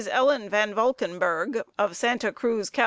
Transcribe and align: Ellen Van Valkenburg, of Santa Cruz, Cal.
Ellen 0.09 0.49
Van 0.49 0.73
Valkenburg, 0.73 1.61
of 1.77 1.95
Santa 1.95 2.31
Cruz, 2.31 2.71
Cal. 2.71 2.79